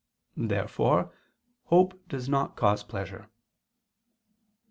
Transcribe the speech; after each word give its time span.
Therefore 0.35 1.13
hope 1.65 2.07
does 2.07 2.27
not 2.27 2.55
cause 2.57 2.83
pleasure. 2.83 3.29